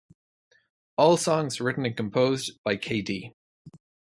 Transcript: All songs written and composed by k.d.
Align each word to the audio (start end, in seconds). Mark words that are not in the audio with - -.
All 0.97 1.15
songs 1.15 1.61
written 1.61 1.85
and 1.85 1.95
composed 1.95 2.53
by 2.63 2.75
k.d. 2.75 3.35